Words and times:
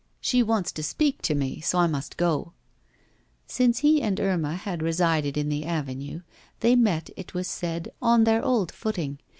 She 0.19 0.41
wants 0.41 0.71
to 0.71 0.81
speak 0.81 1.21
to 1.21 1.35
me, 1.35 1.59
so 1.61 1.77
I 1.77 1.85
must 1.85 2.17
go' 2.17 2.53
Since 3.45 3.77
he 3.85 4.01
and 4.01 4.19
Irma 4.19 4.55
had 4.55 4.81
resided 4.81 5.37
in 5.37 5.47
the 5.49 5.63
avenue, 5.63 6.21
they 6.61 6.75
met, 6.75 7.11
it 7.15 7.35
was 7.35 7.47
said, 7.47 7.93
on 8.01 8.23
their 8.23 8.43
old 8.43 8.71
footing. 8.71 9.19